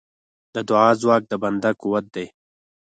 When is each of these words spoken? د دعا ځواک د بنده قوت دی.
د 0.53 0.55
دعا 0.69 0.89
ځواک 1.01 1.23
د 1.27 1.33
بنده 1.43 1.71
قوت 1.81 2.05
دی. 2.15 2.25